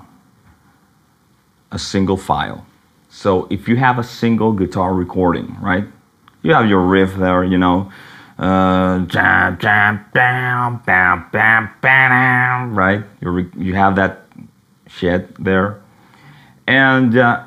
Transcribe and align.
a 1.72 1.78
single 1.78 2.17
file. 2.17 2.64
So 3.08 3.48
if 3.50 3.67
you 3.69 3.75
have 3.77 3.98
a 3.98 4.05
single 4.05 4.52
guitar 4.52 4.95
recording, 4.95 5.56
right? 5.61 5.84
You 6.42 6.55
have 6.55 6.69
your 6.69 6.80
riff 6.80 7.17
there, 7.17 7.45
you 7.45 7.58
know, 7.58 7.91
uh, 8.38 8.98
right? 12.70 13.04
You 13.20 13.50
you 13.56 13.74
have 13.74 13.96
that 13.96 14.27
shit 14.86 15.42
there, 15.42 15.80
and 16.66 17.16
uh, 17.16 17.44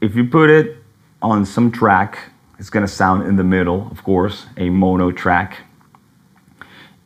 if 0.00 0.14
you 0.14 0.24
put 0.24 0.50
it 0.50 0.76
on 1.22 1.44
some 1.46 1.70
track, 1.72 2.18
it's 2.58 2.70
gonna 2.70 2.88
sound 2.88 3.26
in 3.26 3.36
the 3.36 3.44
middle, 3.44 3.88
of 3.90 4.02
course, 4.04 4.46
a 4.56 4.68
mono 4.68 5.10
track. 5.10 5.62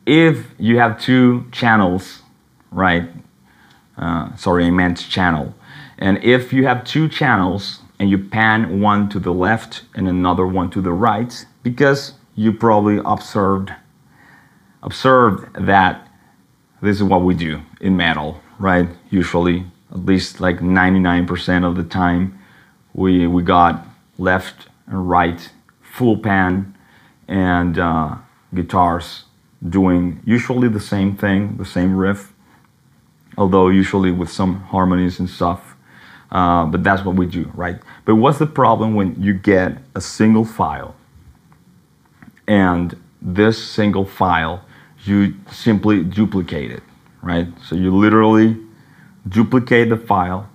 If 0.05 0.47
you 0.57 0.79
have 0.79 0.99
two 0.99 1.45
channels, 1.51 2.23
right? 2.71 3.09
Uh, 3.97 4.35
sorry, 4.35 4.65
I 4.65 4.71
meant 4.71 4.97
channel. 5.09 5.53
And 5.97 6.21
if 6.23 6.51
you 6.51 6.65
have 6.65 6.83
two 6.83 7.07
channels 7.07 7.81
and 7.99 8.09
you 8.09 8.17
pan 8.17 8.81
one 8.81 9.07
to 9.09 9.19
the 9.19 9.31
left 9.31 9.83
and 9.93 10.07
another 10.07 10.47
one 10.47 10.71
to 10.71 10.81
the 10.81 10.91
right, 10.91 11.45
because 11.61 12.13
you 12.41 12.51
probably 12.51 12.99
observed 13.05 13.71
observed 14.81 15.53
that 15.67 16.07
this 16.81 16.97
is 16.97 17.03
what 17.03 17.21
we 17.21 17.35
do 17.35 17.61
in 17.79 17.95
metal, 17.95 18.41
right? 18.57 18.89
Usually, 19.11 19.65
at 19.91 20.05
least 20.05 20.41
like 20.41 20.59
99% 20.59 21.63
of 21.63 21.75
the 21.75 21.83
time, 21.83 22.39
we 22.93 23.27
we 23.27 23.43
got 23.43 23.85
left 24.17 24.67
and 24.87 25.07
right 25.07 25.51
full 25.81 26.17
pan 26.17 26.75
and 27.27 27.77
uh, 27.77 28.15
guitars 28.55 29.25
doing 29.69 30.19
usually 30.25 30.67
the 30.67 30.79
same 30.79 31.15
thing, 31.15 31.57
the 31.57 31.65
same 31.77 31.95
riff, 31.95 32.33
although 33.37 33.67
usually 33.69 34.11
with 34.11 34.29
some 34.29 34.61
harmonies 34.73 35.19
and 35.19 35.29
stuff. 35.29 35.75
Uh, 36.31 36.65
but 36.65 36.81
that's 36.83 37.03
what 37.05 37.15
we 37.15 37.25
do, 37.25 37.51
right? 37.53 37.77
But 38.05 38.15
what's 38.15 38.39
the 38.39 38.47
problem 38.47 38.95
when 38.95 39.21
you 39.21 39.33
get 39.33 39.77
a 39.93 40.01
single 40.01 40.45
file 40.45 40.95
and 42.47 42.95
this 43.21 43.63
single 43.63 44.05
file, 44.05 44.63
you 45.03 45.35
simply 45.51 46.03
duplicate 46.03 46.71
it, 46.71 46.83
right? 47.21 47.47
So 47.63 47.75
you 47.75 47.95
literally 47.95 48.57
duplicate 49.27 49.89
the 49.89 49.97
file 49.97 50.49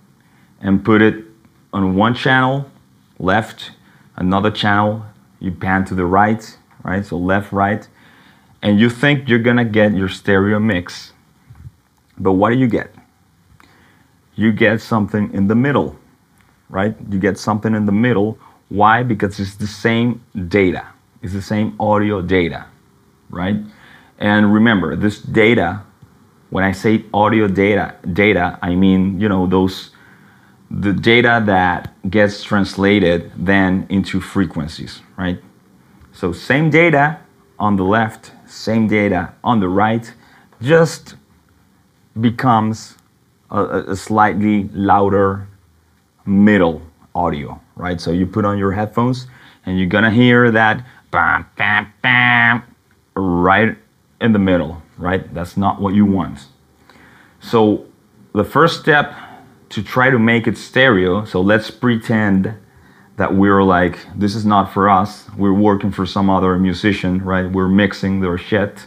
and 0.61 0.85
put 0.85 1.03
it 1.03 1.25
on 1.73 1.95
one 1.95 2.15
channel, 2.15 2.71
left, 3.19 3.73
another 4.17 4.51
channel, 4.51 5.05
you 5.39 5.53
pan 5.53 5.85
to 5.87 5.95
the 5.95 6.05
right, 6.05 6.57
right? 6.83 7.05
So 7.05 7.17
left, 7.17 7.53
right, 7.53 7.87
and 8.63 8.81
you 8.81 8.91
think 8.91 9.29
you're 9.29 9.39
gonna 9.39 9.65
get 9.65 9.95
your 9.95 10.09
stereo 10.09 10.59
mix. 10.59 11.13
But 12.19 12.33
what 12.33 12.51
do 12.51 12.57
you 12.57 12.67
get? 12.67 12.95
You 14.35 14.53
get 14.53 14.81
something 14.81 15.33
in 15.33 15.49
the 15.49 15.55
middle, 15.55 15.97
right? 16.69 16.97
You 17.11 17.19
get 17.19 17.39
something 17.39 17.75
in 17.75 17.87
the 17.87 17.93
middle. 17.93 18.39
Why? 18.69 19.03
Because 19.03 19.39
it's 19.39 19.55
the 19.55 19.67
same 19.67 20.23
data 20.49 20.87
is 21.27 21.33
the 21.33 21.43
same 21.43 21.75
audio 21.81 22.23
data, 22.23 22.67
right? 23.31 23.57
And 24.19 24.53
remember, 24.55 24.95
this 24.97 25.21
data, 25.21 25.83
when 26.51 26.63
I 26.65 26.73
say 26.73 27.05
audio 27.13 27.49
data, 27.49 27.97
data, 28.13 28.59
I 28.63 28.75
mean, 28.77 29.21
you 29.21 29.29
know, 29.29 29.47
those 29.47 29.91
the 30.71 30.93
data 30.93 31.43
that 31.47 31.81
gets 32.11 32.43
translated 32.43 33.31
then 33.37 33.87
into 33.89 34.21
frequencies, 34.21 35.03
right? 35.17 35.41
So 36.13 36.33
same 36.33 36.71
data 36.71 37.19
on 37.59 37.77
the 37.77 37.85
left, 37.85 38.33
same 38.47 38.89
data 38.89 39.33
on 39.45 39.61
the 39.61 39.69
right, 39.69 40.13
just 40.61 41.17
becomes 42.21 42.97
a, 43.51 43.63
a 43.95 43.97
slightly 43.97 44.69
louder 44.73 45.47
middle 46.25 46.83
audio, 47.15 47.61
right? 47.77 48.01
So 48.01 48.11
you 48.13 48.27
put 48.27 48.45
on 48.45 48.59
your 48.59 48.73
headphones 48.73 49.27
and 49.65 49.79
you're 49.79 49.89
gonna 49.89 50.11
hear 50.11 50.51
that 50.53 50.85
bam, 51.17 51.47
bam, 51.57 51.93
bam, 52.03 52.63
right 53.15 53.79
in 54.21 54.35
the 54.35 54.39
middle, 54.39 54.83
right? 54.99 55.33
That's 55.33 55.57
not 55.57 55.81
what 55.81 55.95
you 55.95 56.05
want. 56.05 56.47
So 57.41 57.87
the 58.35 58.45
first 58.45 58.81
step 58.81 59.15
to 59.71 59.83
try 59.83 60.11
to 60.11 60.19
make 60.19 60.47
it 60.47 60.59
stereo, 60.59 61.25
so 61.25 61.41
let's 61.41 61.71
pretend 61.71 62.55
that 63.17 63.35
we're 63.35 63.63
like, 63.63 63.99
this 64.15 64.35
is 64.35 64.45
not 64.45 64.75
for 64.75 64.91
us. 64.91 65.25
We're 65.39 65.55
working 65.55 65.91
for 65.91 66.05
some 66.05 66.29
other 66.29 66.59
musician, 66.59 67.25
right? 67.25 67.51
We're 67.51 67.69
mixing 67.69 68.21
their 68.21 68.37
shit. 68.37 68.85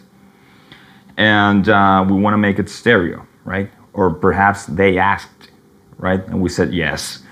And 1.18 1.68
uh, 1.68 2.06
we 2.08 2.14
want 2.14 2.36
to 2.36 2.38
make 2.38 2.60
it 2.60 2.70
stereo, 2.70 3.26
right? 3.44 3.72
Or 3.94 4.14
perhaps 4.14 4.68
they 4.68 5.00
asked, 5.00 5.50
right? 5.98 6.24
And 6.28 6.40
we 6.44 6.50
said 6.50 6.76
yes. 6.76 7.24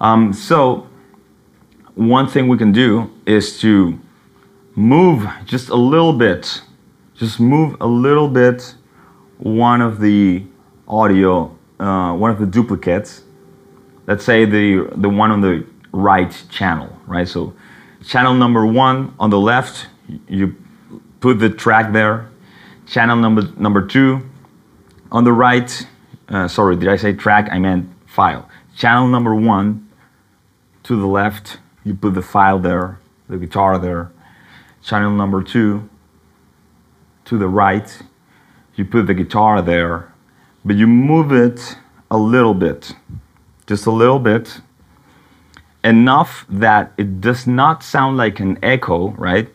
Um, 0.00 0.32
so 0.32 0.88
one 1.94 2.26
thing 2.26 2.48
we 2.48 2.58
can 2.58 2.72
do 2.72 3.12
is 3.26 3.60
to 3.60 4.00
move 4.78 5.28
just 5.44 5.70
a 5.70 5.74
little 5.74 6.12
bit, 6.12 6.62
just 7.16 7.40
move 7.40 7.76
a 7.80 7.86
little 7.86 8.28
bit 8.28 8.76
one 9.38 9.80
of 9.80 10.00
the 10.00 10.44
audio, 10.86 11.56
uh, 11.80 12.14
one 12.14 12.30
of 12.30 12.38
the 12.38 12.46
duplicates. 12.46 13.24
Let's 14.06 14.24
say 14.24 14.44
the, 14.44 14.88
the 14.94 15.08
one 15.08 15.32
on 15.32 15.40
the 15.40 15.66
right 15.92 16.32
channel, 16.48 16.96
right? 17.06 17.26
So 17.26 17.54
channel 18.06 18.34
number 18.34 18.64
one 18.64 19.14
on 19.18 19.30
the 19.30 19.38
left, 19.38 19.88
you 20.28 20.54
put 21.18 21.40
the 21.40 21.50
track 21.50 21.92
there. 21.92 22.30
Channel 22.86 23.16
number, 23.16 23.42
number 23.58 23.84
two 23.84 24.30
on 25.10 25.24
the 25.24 25.32
right, 25.32 25.86
uh, 26.28 26.46
sorry, 26.46 26.76
did 26.76 26.88
I 26.88 26.96
say 26.96 27.12
track? 27.12 27.48
I 27.50 27.58
meant 27.58 27.90
file. 28.06 28.48
Channel 28.76 29.08
number 29.08 29.34
one 29.34 29.88
to 30.84 30.98
the 30.98 31.06
left, 31.06 31.58
you 31.84 31.94
put 31.94 32.14
the 32.14 32.22
file 32.22 32.60
there, 32.60 33.00
the 33.28 33.38
guitar 33.38 33.78
there 33.78 34.12
channel 34.82 35.10
number 35.10 35.42
two 35.42 35.88
to 37.24 37.38
the 37.38 37.48
right, 37.48 38.02
you 38.74 38.84
put 38.84 39.06
the 39.06 39.14
guitar 39.14 39.60
there, 39.60 40.12
but 40.64 40.76
you 40.76 40.86
move 40.86 41.32
it 41.32 41.76
a 42.10 42.16
little 42.16 42.54
bit, 42.54 42.94
just 43.66 43.86
a 43.86 43.90
little 43.90 44.18
bit, 44.18 44.60
enough 45.84 46.46
that 46.48 46.92
it 46.96 47.20
does 47.20 47.46
not 47.46 47.82
sound 47.82 48.16
like 48.16 48.40
an 48.40 48.58
echo, 48.62 49.10
right? 49.10 49.48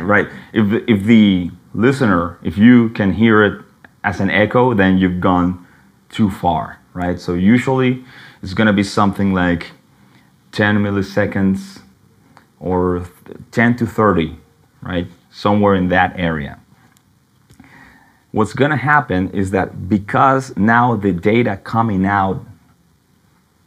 Right? 0.00 0.28
If 0.52 0.84
if 0.86 1.04
the 1.04 1.50
listener, 1.74 2.38
if 2.42 2.56
you 2.56 2.90
can 2.90 3.12
hear 3.12 3.42
it 3.42 3.64
as 4.04 4.20
an 4.20 4.30
echo, 4.30 4.74
then 4.74 4.98
you've 4.98 5.20
gone 5.20 5.66
too 6.10 6.30
far, 6.30 6.78
right? 6.92 7.18
So 7.18 7.34
usually 7.34 8.04
it's 8.42 8.54
going 8.54 8.66
to 8.66 8.72
be 8.72 8.84
something 8.84 9.34
like 9.34 9.72
10 10.54 10.78
milliseconds 10.78 11.80
or 12.60 13.06
10 13.50 13.76
to 13.76 13.86
30, 13.86 14.36
right? 14.82 15.08
Somewhere 15.30 15.74
in 15.74 15.88
that 15.88 16.14
area. 16.16 16.60
What's 18.30 18.52
going 18.52 18.70
to 18.70 18.76
happen 18.76 19.30
is 19.30 19.50
that 19.50 19.88
because 19.88 20.56
now 20.56 20.96
the 20.96 21.12
data 21.12 21.56
coming 21.56 22.06
out 22.06 22.44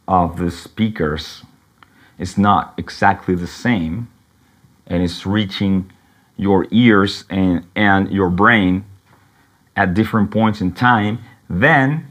of 0.06 0.38
the 0.38 0.50
speakers 0.50 1.42
is 2.18 2.38
not 2.38 2.74
exactly 2.78 3.34
the 3.34 3.46
same 3.46 4.08
and 4.86 5.02
it's 5.02 5.26
reaching 5.26 5.92
your 6.36 6.66
ears 6.70 7.24
and, 7.28 7.66
and 7.74 8.10
your 8.10 8.30
brain 8.30 8.84
at 9.76 9.92
different 9.92 10.30
points 10.30 10.60
in 10.60 10.72
time, 10.72 11.18
then 11.50 12.06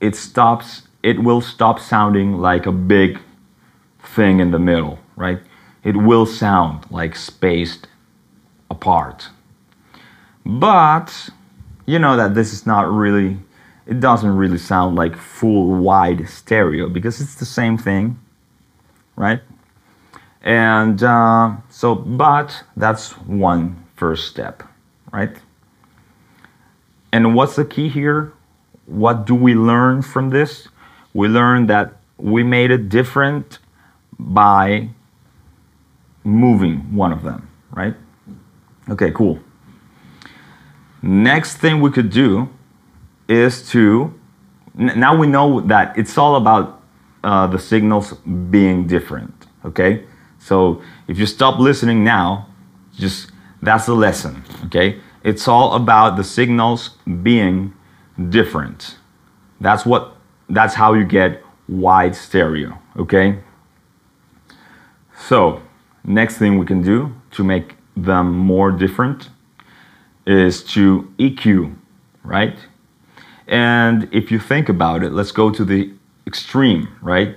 it 0.00 0.16
stops, 0.16 0.82
it 1.02 1.22
will 1.22 1.40
stop 1.40 1.78
sounding 1.78 2.38
like 2.38 2.64
a 2.64 2.72
big 2.72 3.20
thing 4.14 4.40
in 4.40 4.50
the 4.50 4.58
middle, 4.58 4.98
right? 5.16 5.38
It 5.82 5.96
will 5.96 6.26
sound 6.26 6.90
like 6.90 7.16
spaced 7.16 7.86
apart. 8.70 9.28
But 10.44 11.30
you 11.86 11.98
know 11.98 12.16
that 12.16 12.34
this 12.34 12.52
is 12.52 12.66
not 12.66 12.90
really, 12.90 13.38
it 13.86 14.00
doesn't 14.00 14.36
really 14.36 14.58
sound 14.58 14.96
like 14.96 15.16
full 15.16 15.74
wide 15.76 16.28
stereo 16.28 16.88
because 16.88 17.20
it's 17.20 17.34
the 17.34 17.44
same 17.44 17.78
thing, 17.78 18.18
right? 19.16 19.40
And 20.42 21.02
uh, 21.02 21.56
so, 21.68 21.94
but 21.94 22.64
that's 22.76 23.12
one 23.18 23.84
first 23.96 24.28
step, 24.28 24.62
right? 25.12 25.36
And 27.12 27.34
what's 27.34 27.56
the 27.56 27.64
key 27.64 27.88
here? 27.88 28.32
What 28.86 29.26
do 29.26 29.34
we 29.34 29.54
learn 29.54 30.02
from 30.02 30.30
this? 30.30 30.68
We 31.12 31.28
learn 31.28 31.66
that 31.66 31.96
we 32.16 32.42
made 32.42 32.70
it 32.70 32.88
different 32.88 33.58
by 34.28 34.90
moving 36.24 36.94
one 36.94 37.12
of 37.12 37.22
them, 37.22 37.48
right? 37.70 37.94
Okay, 38.88 39.10
cool. 39.12 39.38
Next 41.02 41.56
thing 41.56 41.80
we 41.80 41.90
could 41.90 42.10
do 42.10 42.48
is 43.28 43.68
to, 43.70 44.12
now 44.74 45.16
we 45.16 45.26
know 45.26 45.60
that 45.62 45.96
it's 45.96 46.18
all 46.18 46.36
about 46.36 46.82
uh, 47.24 47.46
the 47.46 47.58
signals 47.58 48.12
being 48.50 48.86
different, 48.86 49.46
okay? 49.64 50.04
So 50.38 50.82
if 51.08 51.18
you 51.18 51.26
stop 51.26 51.58
listening 51.58 52.04
now, 52.04 52.48
just 52.96 53.30
that's 53.62 53.86
the 53.86 53.94
lesson, 53.94 54.42
okay? 54.66 55.00
It's 55.22 55.48
all 55.48 55.74
about 55.74 56.16
the 56.16 56.24
signals 56.24 56.90
being 57.22 57.74
different. 58.28 58.96
That's 59.60 59.84
what 59.86 60.16
that's 60.48 60.74
how 60.74 60.94
you 60.94 61.04
get 61.04 61.44
wide 61.68 62.16
stereo, 62.16 62.78
okay? 62.96 63.38
So, 65.30 65.62
next 66.02 66.38
thing 66.38 66.58
we 66.58 66.66
can 66.66 66.82
do 66.82 67.14
to 67.36 67.44
make 67.44 67.76
them 67.96 68.36
more 68.36 68.72
different 68.72 69.28
is 70.26 70.64
to 70.74 71.14
EQ, 71.20 71.76
right? 72.24 72.58
And 73.46 74.08
if 74.10 74.32
you 74.32 74.40
think 74.40 74.68
about 74.68 75.04
it, 75.04 75.12
let's 75.12 75.30
go 75.30 75.52
to 75.52 75.64
the 75.64 75.92
extreme, 76.26 76.88
right? 77.00 77.36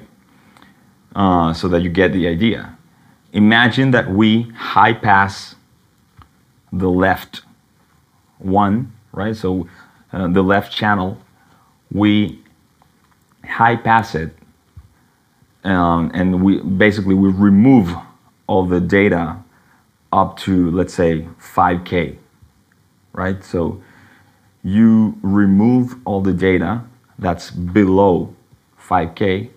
Uh, 1.15 1.53
so 1.53 1.67
that 1.67 1.83
you 1.83 1.91
get 1.91 2.13
the 2.13 2.27
idea. 2.27 2.75
Imagine 3.31 3.91
that 3.91 4.09
we 4.09 4.49
high 4.73 4.93
pass 4.93 5.53
the 6.71 6.89
left 6.89 7.43
one, 8.39 8.91
right? 9.11 9.35
So 9.35 9.67
uh, 10.11 10.29
the 10.29 10.41
left 10.41 10.73
channel, 10.73 11.19
we 11.91 12.41
high 13.45 13.75
pass 13.75 14.15
it, 14.15 14.35
um, 15.63 16.11
and 16.13 16.43
we 16.43 16.59
basically 16.59 17.15
we 17.15 17.29
remove 17.29 17.95
all 18.47 18.65
the 18.65 18.79
data 18.79 19.37
up 20.11 20.37
to 20.37 20.69
let's 20.71 20.93
say 20.93 21.27
5k 21.39 22.17
right? 23.13 23.43
So 23.43 23.81
you 24.63 25.17
remove 25.21 25.95
all 26.05 26.21
the 26.21 26.33
data 26.33 26.83
that's 27.17 27.51
below 27.51 28.35
5K, 28.79 29.49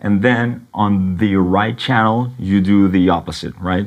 and 0.00 0.20
then 0.20 0.66
on 0.74 1.16
the 1.16 1.36
right 1.36 1.78
channel, 1.78 2.32
you 2.38 2.60
do 2.60 2.88
the 2.88 3.08
opposite, 3.08 3.56
right? 3.58 3.86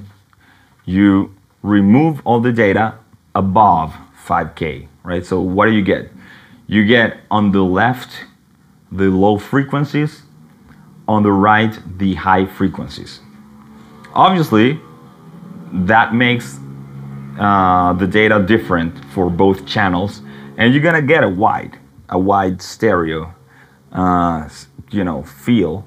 You 0.85 1.35
remove 1.62 2.21
all 2.25 2.39
the 2.39 2.53
data 2.53 2.95
above 3.35 3.95
5K, 4.25 4.88
right? 5.03 5.25
So 5.25 5.39
what 5.39 5.68
do 5.68 5.74
you 5.74 5.83
get? 5.83 6.12
You 6.65 6.85
get 6.85 7.19
on 7.29 7.51
the 7.51 7.62
left 7.63 8.25
the 8.91 9.09
low 9.09 9.38
frequencies, 9.38 10.24
on 11.07 11.24
the 11.24 11.31
right 11.31 11.77
the 11.98 12.15
high 12.15 12.45
frequencies. 12.45 13.19
Obviously, 14.13 14.80
that 15.71 16.13
makes 16.13 16.59
uh, 17.39 17.94
the 17.94 18.07
data 18.07 18.44
different 18.45 18.94
for 19.13 19.30
both 19.30 19.65
channels, 19.65 20.21
and 20.57 20.74
you're 20.74 20.83
gonna 20.83 21.01
get 21.01 21.24
a 21.24 21.30
wide, 21.30 21.77
a 22.09 22.18
wide 22.18 22.62
stereo, 22.62 23.33
uh, 23.92 24.50
you 24.89 25.04
know, 25.04 25.24
feel. 25.24 25.86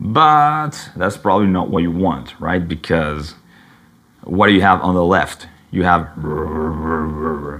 But 0.00 0.90
that's 0.96 1.16
probably 1.16 1.46
not 1.46 1.70
what 1.70 1.82
you 1.82 1.90
want, 1.90 2.38
right? 2.40 2.66
Because 2.66 3.34
what 4.22 4.48
do 4.48 4.52
you 4.52 4.60
have 4.62 4.80
on 4.82 4.94
the 4.94 5.04
left? 5.04 5.48
You 5.70 5.82
have 5.84 6.10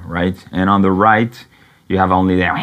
right, 0.07 0.45
and 0.53 0.71
on 0.71 0.83
the 0.83 0.91
right 0.91 1.47
you 1.89 1.99
have 1.99 2.11
only 2.11 2.37
that. 2.37 2.55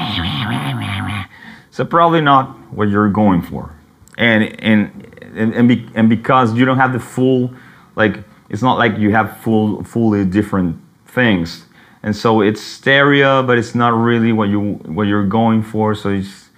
So 1.69 1.85
probably 1.85 2.21
not 2.21 2.73
what 2.73 2.89
you're 2.89 3.09
going 3.09 3.41
for, 3.41 3.75
and 4.21 4.43
and 4.61 5.07
and 5.35 5.53
and, 5.53 5.67
be, 5.67 5.89
and 5.95 6.07
because 6.07 6.53
you 6.53 6.63
don't 6.63 6.77
have 6.77 6.93
the 6.93 6.99
full 6.99 7.53
like 7.95 8.19
it's 8.49 8.61
not 8.61 8.77
like 8.77 8.97
you 8.97 9.11
have 9.11 9.37
full 9.39 9.83
fully 9.83 10.23
different 10.23 10.79
things. 11.07 11.65
And 12.03 12.15
so 12.15 12.41
it's 12.41 12.61
stereo 12.61 13.43
but 13.43 13.57
it's 13.57 13.75
not 13.75 13.89
really 13.89 14.31
what 14.31 14.49
you 14.49 14.73
what 14.85 15.03
you're 15.07 15.25
going 15.25 15.63
for 15.63 15.95
so 15.95 16.09
it's 16.09 16.49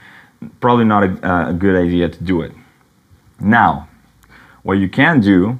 probably 0.59 0.85
not 0.85 1.03
a, 1.03 1.49
a 1.49 1.53
good 1.53 1.75
idea 1.75 2.09
to 2.09 2.23
do 2.23 2.41
it. 2.41 2.51
Now 3.39 3.87
what 4.63 4.73
you 4.73 4.89
can 4.89 5.21
do 5.21 5.59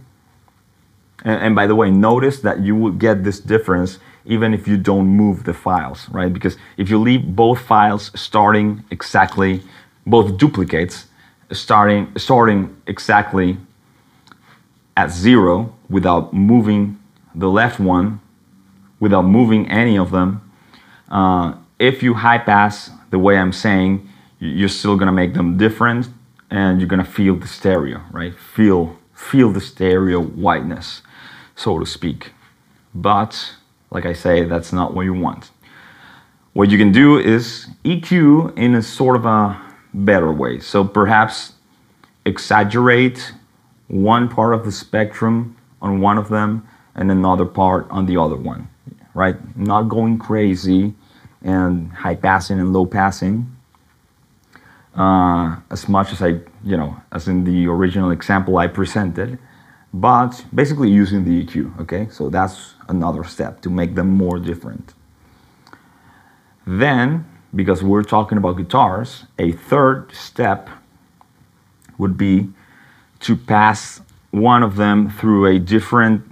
and, 1.24 1.42
and 1.42 1.56
by 1.56 1.68
the 1.68 1.76
way 1.76 1.90
notice 1.90 2.42
that 2.42 2.62
you 2.62 2.76
will 2.76 2.92
get 2.92 3.24
this 3.24 3.40
difference 3.40 4.00
even 4.26 4.54
if 4.54 4.68
you 4.68 4.78
don't 4.78 5.08
move 5.08 5.46
the 5.46 5.54
files 5.54 6.10
right? 6.10 6.34
Because 6.34 6.58
if 6.76 6.90
you 6.90 6.98
leave 6.98 7.36
both 7.36 7.60
files 7.60 8.12
starting 8.14 8.84
exactly 8.92 9.62
both 10.06 10.38
duplicates 10.38 11.08
starting 11.54 12.12
starting 12.18 12.76
exactly 12.88 13.58
at 14.96 15.12
zero 15.12 15.76
without 15.90 16.34
moving 16.34 17.00
the 17.36 17.50
left 17.50 17.80
one, 17.80 18.20
without 19.00 19.24
moving 19.24 19.70
any 19.70 19.98
of 19.98 20.12
them, 20.12 20.42
uh, 21.10 21.54
if 21.80 22.04
you 22.04 22.14
high 22.16 22.38
pass 22.38 22.92
the 23.10 23.20
way 23.20 23.38
I'm 23.38 23.52
saying, 23.52 24.08
you're 24.40 24.70
still 24.70 24.98
gonna 24.98 25.12
make 25.12 25.34
them 25.34 25.58
different 25.58 26.10
and 26.50 26.80
you're 26.80 26.88
gonna 26.88 27.04
feel 27.04 27.36
the 27.36 27.48
stereo, 27.48 28.02
right? 28.12 28.34
Feel, 28.38 28.98
feel 29.14 29.52
the 29.52 29.62
stereo 29.62 30.22
whiteness, 30.22 31.02
so 31.56 31.80
to 31.80 31.86
speak. 31.86 32.32
But, 32.94 33.56
like 33.90 34.06
I 34.06 34.14
say, 34.14 34.44
that's 34.46 34.72
not 34.72 34.94
what 34.94 35.04
you 35.04 35.14
want. 35.14 35.50
What 36.54 36.70
you 36.70 36.78
can 36.78 36.92
do 36.92 37.18
is 37.18 37.68
EQ 37.84 38.56
in 38.56 38.76
a 38.76 38.82
sort 38.84 39.16
of 39.16 39.26
a 39.26 39.60
better 39.94 40.32
way. 40.32 40.60
So 40.60 40.84
perhaps 40.84 41.54
exaggerate 42.26 43.34
one 43.88 44.30
part 44.30 44.54
of 44.54 44.66
the 44.66 44.72
spectrum 44.72 45.58
on 45.82 46.00
one 46.02 46.18
of 46.18 46.30
them 46.30 46.68
and 46.96 47.12
another 47.12 47.46
part 47.46 47.88
on 47.90 48.06
the 48.06 48.18
other 48.18 48.36
one, 48.36 48.70
right? 49.14 49.36
Not 49.58 49.84
going 49.84 50.18
crazy 50.18 50.94
and 51.42 51.92
high 51.92 52.16
passing 52.16 52.60
and 52.60 52.72
low 52.72 52.86
passing 52.86 53.54
uh, 54.96 55.58
as 55.72 55.90
much 55.90 56.12
as 56.12 56.22
I, 56.22 56.40
you 56.64 56.78
know, 56.78 56.96
as 57.12 57.28
in 57.28 57.44
the 57.44 57.68
original 57.68 58.12
example 58.12 58.58
I 58.58 58.68
presented, 58.68 59.40
but 59.94 60.46
basically 60.54 60.90
using 60.90 61.24
the 61.24 61.44
EQ, 61.44 61.82
okay? 61.82 62.08
So 62.10 62.30
that's 62.30 62.76
another 62.90 63.24
step 63.24 63.62
to 63.62 63.70
make 63.70 63.96
them 63.96 64.10
more 64.10 64.40
different. 64.40 64.94
Then, 66.66 67.26
because 67.56 67.84
we're 67.84 68.04
talking 68.04 68.38
about 68.38 68.58
guitars, 68.58 69.26
a 69.38 69.52
third 69.52 70.12
step 70.14 70.70
would 71.98 72.18
be 72.18 72.50
to 73.20 73.36
pass 73.36 74.02
one 74.32 74.64
of 74.64 74.76
them 74.76 75.10
through 75.10 75.46
a 75.46 75.60
different 75.60 76.24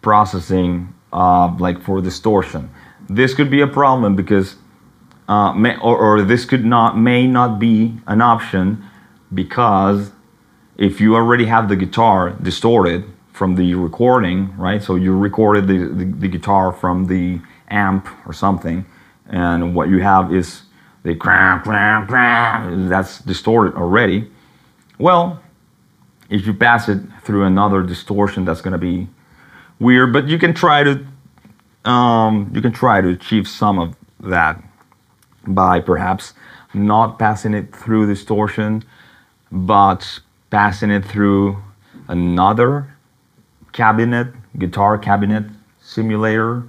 processing 0.00 0.94
uh, 1.12 1.54
like 1.58 1.82
for 1.82 2.00
distortion. 2.00 2.70
This 3.08 3.34
could 3.34 3.50
be 3.50 3.60
a 3.60 3.66
problem 3.66 4.14
because, 4.14 4.54
uh, 5.28 5.52
may, 5.52 5.76
or, 5.78 5.98
or 5.98 6.22
this 6.22 6.44
could 6.44 6.64
not 6.64 6.96
may 6.96 7.26
not 7.26 7.58
be 7.58 7.98
an 8.06 8.22
option 8.22 8.84
because 9.34 10.12
if 10.76 11.00
you 11.00 11.16
already 11.16 11.46
have 11.46 11.68
the 11.68 11.76
guitar 11.76 12.30
distorted 12.30 13.04
from 13.32 13.56
the 13.56 13.74
recording, 13.74 14.56
right? 14.56 14.82
So 14.82 14.94
you 14.94 15.16
recorded 15.16 15.66
the, 15.66 15.78
the, 15.88 16.04
the 16.04 16.28
guitar 16.28 16.72
from 16.72 17.06
the 17.06 17.40
amp 17.68 18.08
or 18.26 18.32
something, 18.32 18.86
and 19.30 19.74
what 19.74 19.88
you 19.88 20.00
have 20.00 20.34
is 20.34 20.62
the 21.02 21.14
cram, 21.14 21.62
cram, 21.62 22.06
cram, 22.06 22.88
that's 22.88 23.20
distorted 23.20 23.74
already. 23.74 24.30
Well, 24.98 25.40
if 26.28 26.46
you 26.46 26.52
pass 26.52 26.88
it 26.88 27.00
through 27.22 27.44
another 27.44 27.82
distortion, 27.82 28.44
that's 28.44 28.60
going 28.60 28.72
to 28.72 28.78
be 28.78 29.08
weird. 29.78 30.12
But 30.12 30.28
you 30.28 30.38
can 30.38 30.52
try 30.52 30.82
to 30.82 31.06
um, 31.88 32.50
you 32.54 32.60
can 32.60 32.72
try 32.72 33.00
to 33.00 33.08
achieve 33.08 33.48
some 33.48 33.78
of 33.78 33.96
that 34.20 34.62
by 35.46 35.80
perhaps 35.80 36.34
not 36.74 37.18
passing 37.18 37.54
it 37.54 37.74
through 37.74 38.06
distortion, 38.06 38.84
but 39.50 40.20
passing 40.50 40.90
it 40.90 41.04
through 41.04 41.62
another 42.08 42.94
cabinet, 43.72 44.28
guitar 44.58 44.98
cabinet 44.98 45.44
simulator 45.80 46.64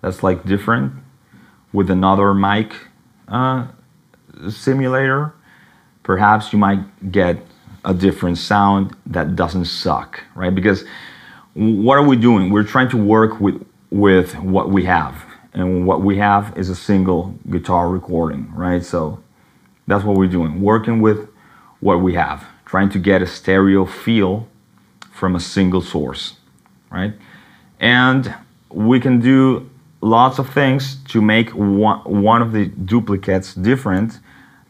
that's 0.00 0.22
like 0.22 0.44
different 0.44 1.01
with 1.72 1.90
another 1.90 2.34
mic 2.34 2.74
uh, 3.28 3.66
simulator. 4.50 5.34
Perhaps 6.02 6.52
you 6.52 6.58
might 6.58 7.12
get 7.12 7.38
a 7.84 7.94
different 7.94 8.38
sound 8.38 8.96
that 9.06 9.36
doesn't 9.36 9.64
suck, 9.66 10.22
right? 10.34 10.54
Because 10.54 10.84
what 11.54 11.98
are 11.98 12.06
we 12.06 12.16
doing? 12.16 12.50
We're 12.50 12.64
trying 12.64 12.88
to 12.90 12.96
work 12.96 13.40
with 13.40 13.64
with 13.90 14.34
what 14.38 14.70
we 14.70 14.84
have, 14.84 15.22
and 15.52 15.86
what 15.86 16.00
we 16.00 16.16
have 16.16 16.56
is 16.56 16.70
a 16.70 16.74
single 16.74 17.34
guitar 17.50 17.90
recording, 17.90 18.50
right? 18.54 18.82
So 18.82 19.22
that's 19.86 20.02
what 20.02 20.16
we're 20.16 20.28
doing, 20.28 20.62
working 20.62 21.02
with 21.02 21.28
what 21.80 22.00
we 22.00 22.14
have, 22.14 22.46
trying 22.64 22.88
to 22.90 22.98
get 22.98 23.20
a 23.20 23.26
stereo 23.26 23.84
feel 23.84 24.48
from 25.10 25.36
a 25.36 25.40
single 25.40 25.82
source, 25.82 26.36
right? 26.90 27.12
And 27.80 28.34
we 28.70 28.98
can 28.98 29.20
do 29.20 29.68
lots 30.02 30.38
of 30.38 30.52
things 30.52 30.96
to 31.08 31.22
make 31.22 31.50
one, 31.50 32.00
one 32.04 32.42
of 32.42 32.52
the 32.52 32.66
duplicates 32.66 33.54
different, 33.54 34.20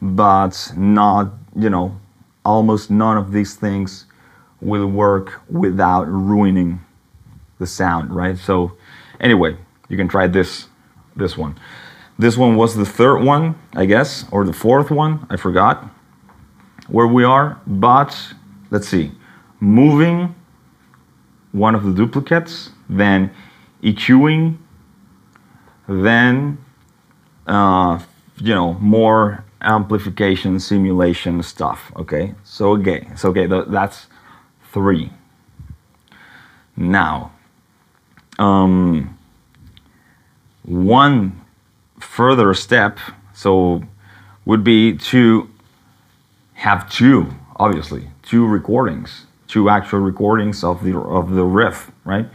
but 0.01 0.73
not, 0.77 1.33
you 1.57 1.71
know, 1.71 1.99
almost 2.45 2.91
none 2.91 3.17
of 3.17 3.33
these 3.33 3.57
things 3.57 4.07
will 4.61 4.87
work 4.87 5.43
without 5.51 6.05
ruining 6.05 6.81
the 7.59 7.67
sound, 7.67 8.15
right? 8.15 8.39
So 8.39 8.77
anyway, 9.21 9.57
you 9.89 9.97
can 9.97 10.09
try 10.09 10.27
this 10.29 10.69
this 11.17 11.37
one. 11.37 11.59
This 12.19 12.37
one 12.37 12.57
was 12.57 12.77
the 12.77 12.87
third 12.87 13.23
one, 13.23 13.57
I 13.75 13.87
guess, 13.87 14.25
or 14.31 14.45
the 14.45 14.53
fourth 14.53 14.91
one, 14.91 15.27
I 15.29 15.37
forgot 15.37 15.89
where 16.89 17.07
we 17.07 17.25
are, 17.25 17.61
but 17.67 18.17
let's 18.71 18.89
see. 18.89 19.13
Moving 19.61 20.35
one 21.53 21.75
of 21.75 21.85
the 21.85 21.93
duplicates, 21.93 22.71
then 22.89 23.31
EQing, 23.83 24.59
then 25.89 26.59
uh, 27.47 27.99
you 28.39 28.55
know 28.55 28.75
more 28.75 29.45
amplification 29.61 30.59
simulation 30.59 31.43
stuff 31.43 31.93
okay? 31.97 32.35
So 32.45 32.73
okay 32.73 33.09
so 33.17 33.31
okay 33.31 33.47
that's 33.47 34.07
three. 34.73 35.11
Now 36.77 37.33
um, 38.39 39.19
one 40.65 41.41
further 42.01 42.55
step 42.55 42.99
so 43.33 43.83
would 44.45 44.65
be 44.65 44.97
to 44.97 45.49
have 46.55 46.91
two 46.91 47.27
obviously 47.57 48.09
two 48.23 48.47
recordings 48.47 49.27
two 49.47 49.69
actual 49.69 50.01
recordings 50.01 50.65
of 50.65 50.83
the 50.85 50.97
of 50.99 51.31
the 51.31 51.45
riff 51.45 51.91
right 52.05 52.29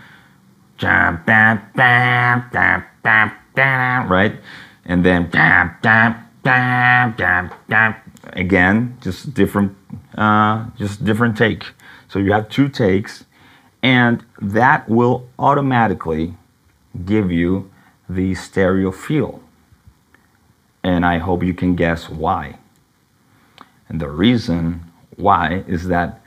right? 4.08 4.36
And 4.86 5.06
then 5.06 5.30
again 8.34 8.98
just 9.02 9.34
different 9.34 9.76
uh, 10.18 10.66
just 10.78 11.04
different 11.04 11.38
take. 11.38 11.64
So 12.08 12.20
you 12.20 12.32
have 12.32 12.50
two 12.50 12.70
takes 12.70 13.26
and 13.84 14.26
that 14.42 14.90
will 14.90 15.28
automatically 15.38 16.36
give 17.06 17.32
you 17.32 17.72
the 18.10 18.36
stereo 18.36 18.92
feel. 18.92 19.42
And 20.84 21.06
i 21.06 21.18
hope 21.18 21.44
you 21.44 21.54
can 21.54 21.76
guess 21.76 22.10
why. 22.10 22.58
And 23.90 24.00
the 24.00 24.10
reason 24.10 24.84
why 25.16 25.64
is 25.68 25.88
that 25.88 26.22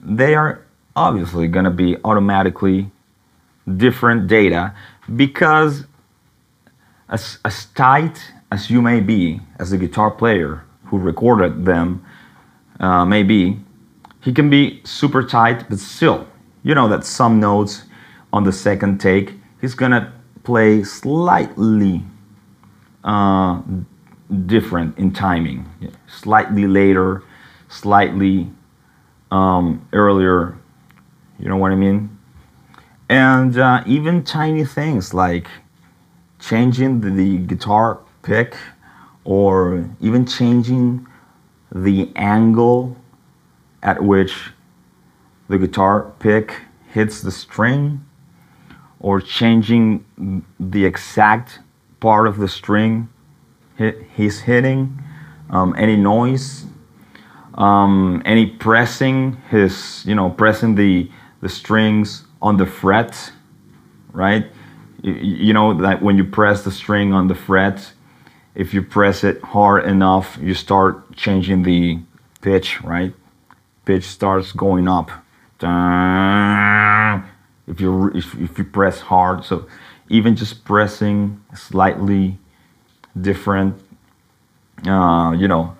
they 0.00 0.34
are 0.34 0.64
obviously 0.94 1.48
going 1.48 1.64
to 1.64 1.70
be 1.70 1.96
automatically 2.04 2.90
different 3.76 4.28
data 4.28 4.74
because 5.14 5.84
as, 7.08 7.38
as 7.44 7.66
tight 7.66 8.32
as 8.50 8.70
you 8.70 8.82
may 8.82 9.00
be 9.00 9.40
as 9.58 9.72
a 9.72 9.78
guitar 9.78 10.10
player 10.10 10.64
who 10.86 10.98
recorded 10.98 11.64
them 11.64 12.04
uh, 12.80 13.04
may 13.04 13.22
be, 13.22 13.58
he 14.20 14.32
can 14.32 14.50
be 14.50 14.80
super 14.84 15.22
tight, 15.22 15.68
but 15.68 15.78
still, 15.78 16.26
you 16.62 16.74
know 16.74 16.88
that 16.88 17.04
some 17.04 17.40
notes 17.40 17.84
on 18.32 18.44
the 18.44 18.52
second 18.52 19.00
take, 19.00 19.34
he's 19.60 19.74
gonna 19.74 20.12
play 20.42 20.82
slightly 20.82 22.02
uh, 23.04 23.62
different 24.46 24.98
in 24.98 25.12
timing, 25.12 25.68
slightly 26.08 26.66
later, 26.66 27.22
slightly 27.68 28.50
um, 29.30 29.86
earlier. 29.92 30.56
You 31.38 31.48
know 31.48 31.56
what 31.56 31.72
I 31.72 31.76
mean? 31.76 32.16
And 33.08 33.56
uh, 33.58 33.82
even 33.86 34.24
tiny 34.24 34.64
things 34.64 35.14
like 35.14 35.46
changing 36.46 37.00
the, 37.00 37.10
the 37.10 37.38
guitar 37.38 38.00
pick 38.22 38.56
or 39.24 39.88
even 40.00 40.24
changing 40.26 41.06
the 41.72 42.10
angle 42.16 42.96
at 43.82 44.02
which 44.02 44.52
the 45.48 45.58
guitar 45.58 46.12
pick 46.18 46.62
hits 46.92 47.20
the 47.20 47.30
string 47.30 48.04
or 49.00 49.20
changing 49.20 50.04
the 50.58 50.84
exact 50.84 51.58
part 52.00 52.26
of 52.26 52.38
the 52.38 52.48
string 52.48 53.08
he's 54.14 54.40
hitting, 54.40 55.02
um, 55.50 55.74
any 55.76 55.96
noise, 55.96 56.64
um, 57.54 58.22
any 58.24 58.46
pressing 58.46 59.36
his, 59.50 60.04
you 60.06 60.14
know, 60.14 60.30
pressing 60.30 60.74
the, 60.74 61.10
the 61.40 61.48
strings 61.48 62.24
on 62.40 62.56
the 62.56 62.66
fret, 62.66 63.32
right? 64.12 64.46
You, 65.06 65.52
know 65.52 65.72
that 65.82 66.02
when 66.02 66.16
you 66.16 66.24
press 66.24 66.64
the 66.64 66.72
string 66.72 67.12
on 67.12 67.28
the 67.28 67.36
fret, 67.36 67.92
if 68.56 68.74
you 68.74 68.82
press 68.82 69.22
it 69.22 69.40
hard 69.40 69.84
enough, 69.84 70.36
you 70.42 70.52
start 70.52 71.14
changing 71.14 71.62
the 71.62 72.00
pitch, 72.40 72.82
right? 72.82 73.14
Pitch 73.84 74.02
starts 74.02 74.50
going 74.50 74.88
up. 74.88 75.10
If 77.68 77.80
you 77.80 78.08
if, 78.08 78.34
if 78.34 78.58
you 78.58 78.64
press 78.64 78.98
hard, 78.98 79.44
so 79.44 79.68
even 80.08 80.34
just 80.34 80.64
pressing 80.64 81.40
slightly 81.54 82.38
different, 83.20 83.80
uh, 84.88 85.36
you 85.38 85.46
know, 85.46 85.76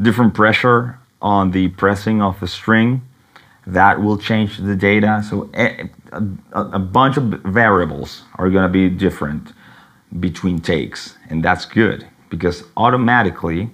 different 0.00 0.34
pressure 0.34 0.98
on 1.20 1.52
the 1.52 1.68
pressing 1.68 2.20
of 2.20 2.40
the 2.40 2.48
string, 2.48 3.02
that 3.66 4.02
will 4.02 4.18
change 4.18 4.58
the 4.58 4.74
data. 4.74 5.24
So 5.28 5.50
a, 5.54 5.90
a, 6.12 6.24
a 6.52 6.78
bunch 6.78 7.16
of 7.16 7.24
variables 7.44 8.22
are 8.36 8.50
going 8.50 8.64
to 8.64 8.68
be 8.68 8.88
different 8.88 9.52
between 10.20 10.60
takes, 10.60 11.16
and 11.30 11.42
that's 11.42 11.64
good 11.64 12.06
because 12.28 12.64
automatically 12.78 13.70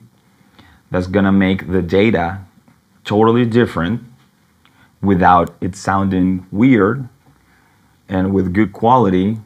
that's 0.90 1.06
gonna 1.06 1.32
make 1.32 1.70
the 1.70 1.82
data 1.82 2.40
totally 3.04 3.44
different 3.44 4.02
without 5.00 5.54
it 5.60 5.76
sounding 5.76 6.46
weird 6.50 7.08
and 8.08 8.32
with 8.32 8.52
good 8.52 8.72
quality, 8.72 9.38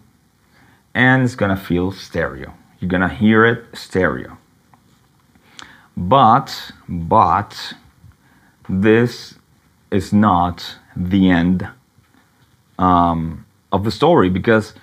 and 0.95 1.23
it's 1.23 1.35
gonna 1.35 1.57
feel 1.57 1.93
stereo. 1.93 2.55
You're 2.81 2.89
gonna 2.89 3.09
hear 3.09 3.45
it 3.45 3.65
stereo. 3.75 4.39
But, 5.97 6.73
but, 6.89 7.75
this 8.69 9.35
is 9.93 10.13
not 10.13 10.77
the 10.97 11.31
end 11.31 11.69
um, 12.79 13.47
of 13.71 13.85
the 13.85 13.91
story 13.91 14.29
because 14.29 14.75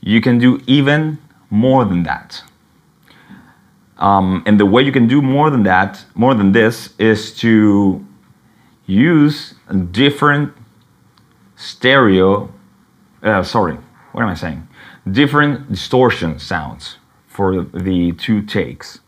you 0.00 0.20
can 0.20 0.38
do 0.38 0.60
even 0.66 1.18
more 1.50 1.84
than 1.84 2.02
that. 2.02 2.42
Um, 3.98 4.42
and 4.46 4.60
the 4.60 4.66
way 4.66 4.82
you 4.82 4.92
can 4.92 5.06
do 5.06 5.22
more 5.22 5.48
than 5.50 5.62
that, 5.62 6.04
more 6.14 6.34
than 6.34 6.52
this, 6.52 6.90
is 6.98 7.34
to 7.38 8.04
use 8.86 9.54
different 9.90 10.52
stereo 11.56 12.52
uh, 13.26 13.42
sorry, 13.42 13.76
what 14.12 14.22
am 14.22 14.28
I 14.28 14.34
saying? 14.34 14.68
Different 15.10 15.70
distortion 15.70 16.38
sounds 16.38 16.96
for 17.26 17.64
the 17.64 18.12
two 18.12 18.42
takes. 18.42 19.00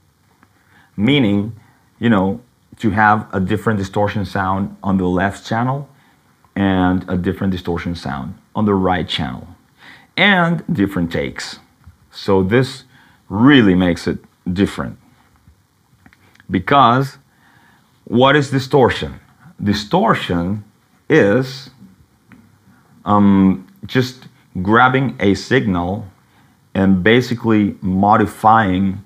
Meaning, 0.96 1.54
you 1.98 2.10
know, 2.10 2.40
to 2.78 2.90
have 2.90 3.28
a 3.32 3.40
different 3.40 3.78
distortion 3.78 4.25
sound 4.25 4.76
on 4.82 4.99
the 4.99 5.06
left 5.06 5.47
channel 5.47 5.88
and 6.54 7.04
a 7.08 7.16
different 7.16 7.50
distortion 7.52 7.94
sound 7.94 8.35
on 8.54 8.64
the 8.64 8.75
right 8.75 9.08
channel 9.08 9.49
and 10.16 10.64
different 10.73 11.12
takes. 11.12 11.61
So 12.11 12.42
this 12.42 12.85
really 13.28 13.75
makes 13.75 14.06
it 14.06 14.18
different. 14.52 14.99
Because 16.50 17.18
what 18.04 18.35
is 18.37 18.50
distortion? 18.50 19.20
Distortion 19.62 20.64
is 21.08 21.70
um, 23.04 23.66
just 23.87 24.28
grabbing 24.62 25.16
a 25.20 25.35
signal 25.35 26.06
and 26.75 27.02
basically 27.02 27.76
modifying 27.80 29.04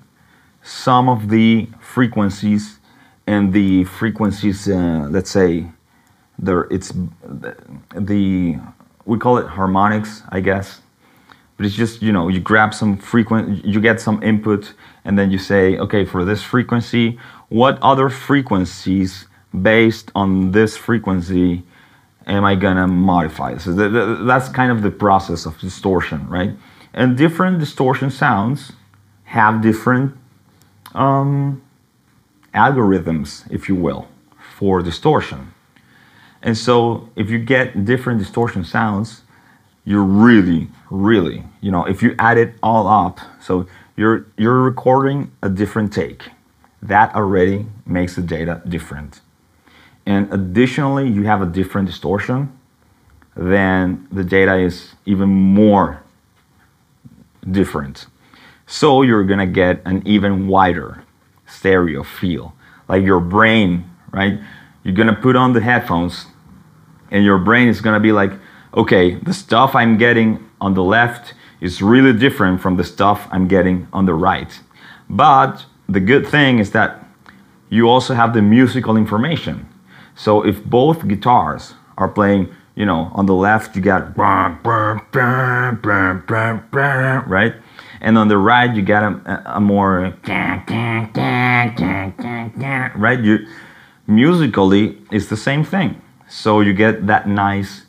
some 0.61 1.09
of 1.09 1.29
the 1.29 1.67
frequencies 1.79 2.79
and 3.27 3.53
the 3.53 3.85
frequencies, 3.85 4.67
uh, 4.69 5.07
let's 5.09 5.29
say, 5.31 5.67
there 6.39 6.61
it's 6.71 6.91
the 7.95 8.59
we 9.05 9.17
call 9.19 9.37
it 9.37 9.47
harmonics, 9.47 10.23
I 10.29 10.39
guess. 10.39 10.81
But 11.57 11.65
it's 11.65 11.75
just 11.75 12.01
you 12.01 12.11
know 12.11 12.27
you 12.27 12.39
grab 12.39 12.73
some 12.73 12.97
frequent, 12.97 13.65
you 13.65 13.79
get 13.79 14.01
some 14.01 14.21
input, 14.23 14.73
and 15.05 15.17
then 15.17 15.31
you 15.31 15.37
say, 15.37 15.77
okay, 15.77 16.05
for 16.05 16.25
this 16.25 16.41
frequency, 16.41 17.19
what 17.49 17.77
other 17.81 18.09
frequencies 18.09 19.27
based 19.61 20.11
on 20.15 20.51
this 20.51 20.75
frequency 20.75 21.63
am 22.25 22.43
I 22.43 22.55
gonna 22.55 22.87
modify? 22.87 23.57
So 23.57 23.73
that's 24.25 24.49
kind 24.49 24.71
of 24.71 24.81
the 24.81 24.91
process 24.91 25.45
of 25.45 25.57
distortion, 25.59 26.27
right? 26.27 26.51
And 26.93 27.17
different 27.17 27.59
distortion 27.59 28.09
sounds 28.11 28.73
have 29.25 29.61
different 29.61 30.15
um, 30.93 31.62
algorithms, 32.53 33.49
if 33.51 33.67
you 33.67 33.75
will, 33.75 34.07
for 34.57 34.81
distortion. 34.81 35.53
And 36.41 36.57
so 36.57 37.09
if 37.15 37.29
you 37.29 37.39
get 37.39 37.85
different 37.85 38.19
distortion 38.19 38.63
sounds, 38.63 39.21
you're 39.85 40.03
really, 40.03 40.69
really, 40.89 41.43
you 41.61 41.71
know, 41.71 41.85
if 41.85 42.01
you 42.01 42.15
add 42.19 42.37
it 42.37 42.55
all 42.61 42.87
up, 42.87 43.19
so 43.41 43.67
you're 43.95 44.25
you're 44.37 44.61
recording 44.61 45.31
a 45.41 45.49
different 45.49 45.93
take. 45.93 46.23
That 46.81 47.15
already 47.15 47.65
makes 47.85 48.15
the 48.15 48.21
data 48.21 48.61
different. 48.67 49.21
And 50.05 50.31
additionally, 50.33 51.07
you 51.07 51.23
have 51.23 51.41
a 51.41 51.45
different 51.45 51.87
distortion, 51.87 52.51
then 53.35 54.07
the 54.11 54.23
data 54.23 54.57
is 54.57 54.95
even 55.05 55.29
more 55.29 56.03
different. 57.49 58.07
So 58.67 59.01
you're 59.01 59.23
gonna 59.23 59.47
get 59.47 59.81
an 59.85 60.01
even 60.05 60.47
wider 60.47 61.02
stereo 61.53 62.03
feel. 62.03 62.53
Like 62.87 63.03
your 63.03 63.19
brain, 63.19 63.89
right? 64.11 64.39
You're 64.83 64.95
gonna 64.95 65.15
put 65.15 65.35
on 65.35 65.53
the 65.53 65.61
headphones 65.61 66.25
and 67.11 67.23
your 67.23 67.37
brain 67.37 67.67
is 67.67 67.81
gonna 67.81 67.99
be 67.99 68.11
like, 68.11 68.31
okay, 68.73 69.15
the 69.15 69.33
stuff 69.33 69.75
I'm 69.75 69.97
getting 69.97 70.49
on 70.59 70.73
the 70.73 70.83
left 70.83 71.33
is 71.61 71.81
really 71.81 72.13
different 72.13 72.61
from 72.61 72.75
the 72.75 72.83
stuff 72.83 73.27
I'm 73.31 73.47
getting 73.47 73.87
on 73.93 74.05
the 74.05 74.13
right. 74.13 74.59
But 75.09 75.65
the 75.87 75.99
good 75.99 76.27
thing 76.27 76.59
is 76.59 76.71
that 76.71 77.05
you 77.69 77.89
also 77.89 78.13
have 78.13 78.33
the 78.33 78.41
musical 78.41 78.97
information. 78.97 79.67
So 80.15 80.45
if 80.45 80.63
both 80.63 81.07
guitars 81.07 81.73
are 81.97 82.09
playing, 82.09 82.53
you 82.75 82.85
know, 82.85 83.11
on 83.13 83.25
the 83.25 83.33
left 83.33 83.75
you 83.75 83.81
got 83.81 84.15
right, 87.27 87.53
and 88.03 88.17
on 88.17 88.27
the 88.27 88.37
right 88.37 88.75
you 88.75 88.81
got 88.83 89.03
a, 89.03 89.55
a 89.55 89.59
more 89.59 90.13
right. 92.95 93.19
You 93.19 93.47
musically 94.05 94.97
it's 95.11 95.27
the 95.27 95.37
same 95.37 95.63
thing. 95.63 96.01
So 96.27 96.61
you 96.61 96.73
get 96.73 97.07
that 97.07 97.27
nice, 97.27 97.85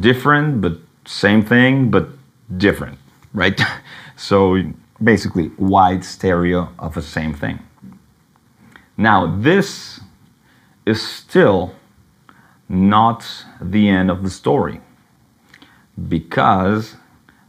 different 0.00 0.60
but 0.60 0.78
same 1.06 1.42
thing 1.42 1.90
but 1.90 2.08
different, 2.56 2.98
right? 3.32 3.60
so 4.16 4.62
basically 5.02 5.50
wide 5.58 6.04
stereo 6.04 6.68
of 6.78 6.94
the 6.94 7.02
same 7.02 7.32
thing. 7.34 7.58
Now 8.96 9.26
this 9.40 10.00
is 10.84 11.00
still 11.02 11.74
not 12.68 13.26
the 13.60 13.88
end 13.88 14.10
of 14.10 14.22
the 14.22 14.30
story 14.30 14.80
because 16.08 16.96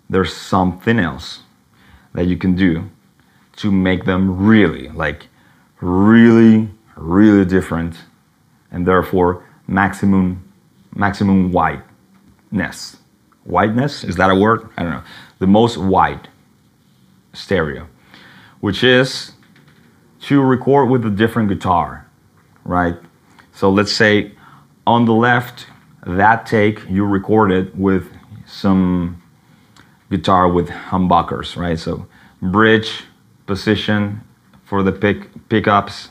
there's 0.09 0.33
something 0.33 0.99
else 0.99 1.41
that 2.17 2.25
you 2.25 2.35
can 2.35 2.55
do 2.55 2.89
to 3.55 3.71
make 3.71 4.05
them 4.05 4.47
really, 4.47 4.89
like, 4.89 5.27
really, 5.81 6.67
really 6.95 7.45
different 7.45 7.95
and 8.71 8.87
therefore 8.87 9.45
maximum 9.67 10.43
maximum 10.95 11.51
wideness. 11.51 12.97
Wideness 13.47 14.03
is 14.03 14.15
that 14.15 14.31
a 14.31 14.35
word? 14.35 14.67
I 14.75 14.81
don't 14.81 14.93
know. 14.93 15.03
The 15.37 15.45
most 15.45 15.77
wide 15.77 16.27
stereo, 17.33 17.87
which 18.61 18.83
is 18.83 19.33
to 20.21 20.41
record 20.41 20.89
with 20.89 21.05
a 21.05 21.11
different 21.11 21.49
guitar, 21.49 22.09
right? 22.65 22.95
So 23.53 23.69
let's 23.69 23.93
say 23.93 24.31
on 24.87 25.05
the 25.05 25.13
left, 25.13 25.67
that 26.07 26.47
take 26.47 26.81
you 26.89 27.05
recorded 27.05 27.77
with 27.77 28.09
some 28.47 29.21
guitar 30.09 30.47
with 30.49 30.69
humbuckers, 30.69 31.55
right? 31.57 31.77
So 31.77 32.07
bridge 32.41 33.03
position 33.45 34.21
for 34.63 34.83
the 34.83 34.91
pick 34.91 35.49
pickups, 35.49 36.09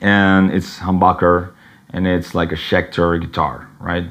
and 0.00 0.50
it's 0.52 0.78
humbucker, 0.78 1.52
and 1.90 2.06
it's 2.06 2.34
like 2.34 2.52
a 2.52 2.56
Schecter 2.56 3.20
guitar, 3.20 3.68
right? 3.78 4.04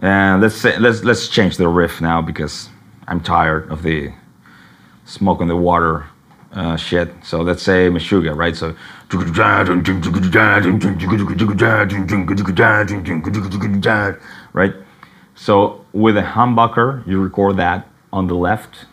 And 0.00 0.40
let's 0.42 0.54
say 0.54 0.78
let's 0.78 1.02
let's 1.02 1.28
change 1.28 1.56
the 1.56 1.68
riff 1.68 2.00
now 2.00 2.22
because 2.22 2.68
I'm 3.08 3.20
tired 3.20 3.70
of 3.70 3.82
the 3.82 4.12
smoke 5.04 5.40
on 5.40 5.48
the 5.48 5.56
water 5.56 6.06
uh, 6.52 6.76
shit. 6.76 7.12
So 7.24 7.42
let's 7.42 7.62
say 7.62 7.88
Meshuggah, 7.88 8.36
right? 8.36 8.56
So 8.56 8.76
right. 14.52 14.74
So 15.38 15.84
with 15.92 16.16
a 16.16 16.22
humbucker, 16.22 17.06
you 17.06 17.20
record 17.20 17.56
that 17.58 17.86
on 18.12 18.26
the 18.26 18.34
left. 18.34 18.86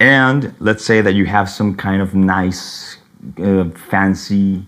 And 0.00 0.54
let's 0.58 0.84
say 0.84 1.00
that 1.00 1.14
you 1.14 1.26
have 1.26 1.48
some 1.48 1.76
kind 1.76 2.02
of 2.02 2.14
nice, 2.14 2.98
uh, 3.38 3.70
fancy 3.70 4.66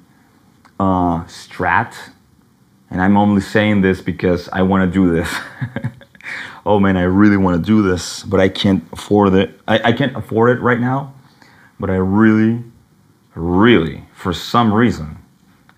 uh, 0.79 1.25
strat. 1.25 1.95
And 2.91 3.01
I'm 3.01 3.17
only 3.17 3.41
saying 3.41 3.81
this 3.81 4.01
because 4.01 4.49
I 4.51 4.63
want 4.63 4.89
to 4.89 4.93
do 4.93 5.11
this. 5.11 5.35
oh 6.67 6.79
man, 6.79 6.97
I 6.97 7.03
really 7.03 7.39
want 7.39 7.57
to 7.61 7.67
do 7.67 7.83
this, 7.83 8.23
but 8.23 8.39
I 8.39 8.49
can't 8.49 8.85
afford 8.93 9.35
it. 9.35 9.59
I, 9.67 9.89
I 9.89 9.93
can't 9.93 10.15
afford 10.17 10.57
it 10.57 10.61
right 10.63 10.81
now 10.81 11.15
but 11.83 11.91
I 11.91 11.97
really, 11.97 12.63
really, 13.35 14.05
for 14.15 14.33
some 14.33 14.73
reason, 14.73 15.19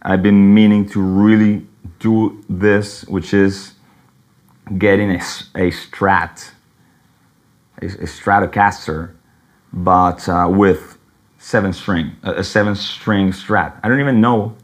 I've 0.02 0.22
been 0.22 0.52
meaning 0.52 0.86
to 0.90 1.00
really 1.00 1.66
do 1.98 2.44
this, 2.46 3.06
which 3.06 3.32
is 3.32 3.73
getting 4.78 5.10
a, 5.10 5.16
a 5.16 5.70
Strat, 5.70 6.50
a, 7.80 7.86
a 7.86 8.06
Stratocaster, 8.06 9.14
but 9.72 10.28
uh, 10.28 10.48
with 10.50 10.98
seven 11.38 11.72
string, 11.72 12.12
a, 12.22 12.36
a 12.36 12.44
seven 12.44 12.74
string 12.74 13.30
Strat. 13.30 13.78
I 13.82 13.88
don't 13.88 14.00
even 14.00 14.20
know. 14.20 14.56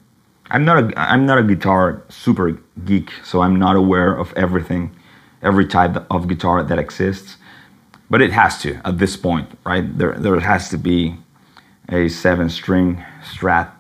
I'm 0.51 0.65
not 0.65 0.83
a 0.83 1.01
I'm 1.01 1.27
not 1.27 1.39
a 1.39 1.45
guitar 1.45 2.03
super 2.09 2.59
geek, 2.85 3.11
so 3.25 3.43
I'm 3.43 3.57
not 3.59 3.77
aware 3.77 4.15
of 4.15 4.33
everything, 4.37 4.97
every 5.43 5.67
type 5.67 6.05
of 6.11 6.27
guitar 6.27 6.63
that 6.65 6.79
exists. 6.79 7.37
But 8.09 8.21
it 8.21 8.33
has 8.33 8.61
to 8.63 8.81
at 8.85 8.99
this 8.99 9.17
point, 9.17 9.49
right? 9.65 9.87
There 9.97 10.15
there 10.19 10.41
has 10.41 10.69
to 10.71 10.79
be 10.79 11.17
a 11.89 12.09
seven 12.09 12.49
string 12.49 13.05
strat. 13.23 13.71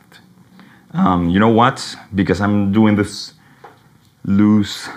Um, 0.92 1.30
you 1.30 1.38
know 1.40 1.48
what? 1.48 1.96
Because 2.14 2.40
I'm 2.40 2.72
doing 2.72 2.96
this 2.96 3.34
loose 4.24 4.88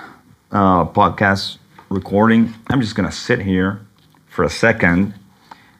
uh, 0.54 0.86
podcast 0.86 1.58
recording, 1.89 2.54
I'm 2.70 2.80
just 2.80 2.96
gonna 2.96 3.12
sit 3.12 3.42
here 3.42 3.82
for 4.28 4.46
a 4.46 4.50
second 4.50 5.16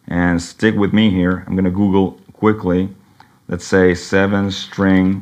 and 0.08 0.42
stick 0.42 0.76
with 0.76 0.92
me 0.92 1.12
here. 1.12 1.44
I'm 1.46 1.56
gonna 1.56 1.70
Google 1.70 2.20
quickly, 2.34 2.90
let's 3.48 3.66
say 3.66 3.94
seven 3.94 4.50
string 4.52 5.22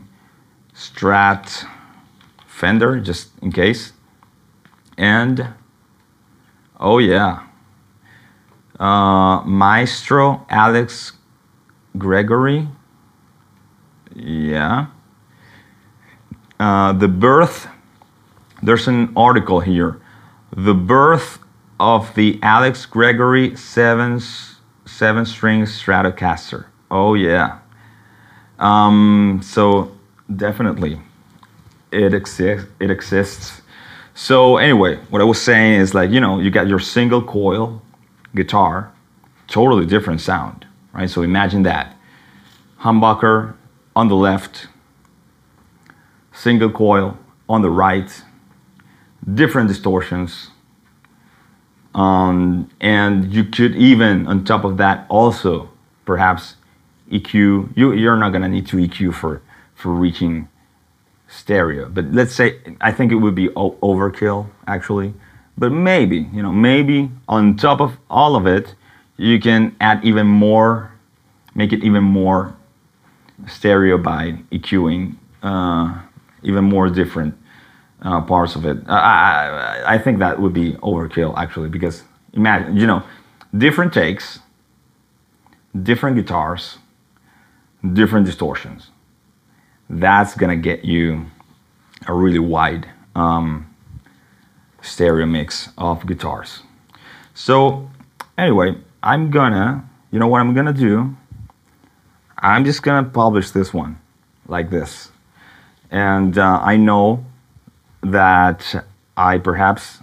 strat 0.74 1.68
Fender, 2.48 3.00
just 3.00 3.32
in 3.42 3.52
case. 3.52 3.92
And 4.98 5.48
oh 6.80 7.00
yeah, 7.00 7.48
uh, 8.80 9.42
Maestro 9.42 10.46
Alex 10.50 11.12
Gregory. 11.98 12.70
Yeah. 14.16 14.88
Uh, 16.60 16.94
the 16.94 17.08
birth, 17.08 17.68
there's 18.64 18.88
an 18.88 19.12
article 19.16 19.60
here 19.60 20.02
The 20.56 20.74
birth 20.74 21.40
of 21.80 22.14
the 22.16 22.40
Alex 22.44 22.86
Gregory 22.86 23.56
seven 23.56 24.20
seven 24.86 25.26
string 25.26 25.64
Stratocaster. 25.64 26.66
Oh 26.90 27.14
yeah. 27.16 27.60
Um, 28.60 29.42
so 29.44 29.98
definitely, 30.36 31.02
it 31.92 32.14
exists. 32.14 32.70
It 32.80 32.92
exists. 32.92 33.62
So 34.14 34.58
anyway, 34.58 34.98
what 35.10 35.22
I 35.22 35.26
was 35.26 35.42
saying 35.42 35.80
is 35.80 35.94
like 35.94 36.12
you 36.12 36.20
know 36.20 36.40
you 36.40 36.52
got 36.52 36.68
your 36.68 36.80
single 36.80 37.22
coil 37.22 37.82
guitar, 38.36 38.92
totally 39.48 39.86
different 39.86 40.22
sound, 40.22 40.68
right? 40.94 41.10
So 41.10 41.24
imagine 41.24 41.64
that 41.64 41.96
humbucker 42.82 43.56
on 43.96 44.08
the 44.08 44.16
left, 44.16 44.68
single 46.32 46.70
coil 46.70 47.18
on 47.50 47.62
the 47.62 47.70
right, 47.70 48.24
different 49.34 49.68
distortions. 49.68 50.50
Um, 51.94 52.70
and 52.80 53.34
you 53.34 53.44
could 53.44 53.76
even, 53.76 54.28
on 54.28 54.46
top 54.46 54.64
of 54.64 54.78
that, 54.78 55.06
also 55.10 55.70
perhaps 56.06 56.56
EQ. 57.12 57.76
You, 57.76 57.92
you're 57.94 58.18
not 58.18 58.32
gonna 58.32 58.48
need 58.48 58.68
to 58.68 58.78
EQ 58.78 59.14
for 59.14 59.42
for 59.76 59.92
reaching 59.92 60.48
stereo, 61.28 61.90
but 61.90 62.06
let's 62.12 62.34
say 62.34 62.60
I 62.80 62.92
think 62.92 63.12
it 63.12 63.16
would 63.16 63.36
be 63.36 63.50
overkill 63.50 64.48
actually. 64.68 65.14
But 65.58 65.72
maybe 65.72 66.30
you 66.32 66.42
know 66.42 66.52
maybe 66.52 67.12
on 67.28 67.58
top 67.58 67.82
of 67.82 67.98
all 68.10 68.36
of 68.36 68.48
it, 68.48 68.76
you 69.18 69.40
can 69.40 69.76
add 69.82 70.04
even 70.06 70.28
more, 70.28 70.94
make 71.54 71.74
it 71.74 71.84
even 71.84 72.04
more 72.04 72.56
stereo 73.48 73.98
by 73.98 74.38
EQing 74.52 75.16
uh, 75.44 76.00
even 76.44 76.64
more 76.64 76.90
different 76.90 77.36
uh, 78.02 78.22
parts 78.22 78.56
of 78.56 78.66
it. 78.66 78.78
I, 78.88 78.98
I, 78.98 79.96
I 79.96 79.98
think 79.98 80.20
that 80.20 80.40
would 80.40 80.54
be 80.54 80.74
overkill 80.74 81.38
actually 81.38 81.70
because 81.70 82.04
imagine 82.34 82.78
you 82.78 82.88
know 82.88 83.04
different 83.58 83.94
takes, 83.94 84.40
different 85.84 86.16
guitars, 86.16 86.78
different 87.94 88.26
distortions. 88.26 88.90
That's 89.90 90.36
gonna 90.36 90.56
get 90.56 90.86
you 90.86 91.26
a 92.08 92.14
really 92.14 92.40
wide 92.40 92.88
um, 93.16 93.74
stereo 94.82 95.26
mix 95.26 95.70
of 95.78 96.06
guitars. 96.06 96.64
So 97.34 97.90
anyway, 98.38 98.78
I'm 99.04 99.32
gonna, 99.32 99.88
you 100.12 100.20
know 100.20 100.28
what 100.28 100.40
I'm 100.40 100.54
gonna 100.54 100.74
do? 100.74 101.16
I'm 102.38 102.66
just 102.66 102.82
gonna 102.84 103.08
publish 103.08 103.52
this 103.52 103.74
one 103.74 104.00
like 104.48 104.70
this. 104.70 105.12
And 105.92 106.38
uh, 106.38 106.60
I 106.62 106.78
know 106.78 107.26
that 108.02 108.86
I 109.16 109.38
perhaps 109.38 110.00